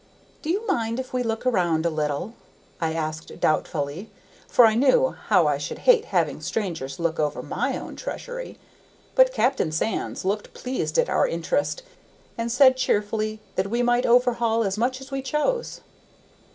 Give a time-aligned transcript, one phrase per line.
[0.41, 2.33] "Do you mind if we look round a little?"
[2.81, 4.09] I asked doubtfully,
[4.47, 8.57] for I knew how I should hate having strangers look over my own treasury.
[9.13, 11.83] But Captain Sands looked pleased at our interest,
[12.35, 15.81] and said cheerfully that we might overhaul as much as we chose.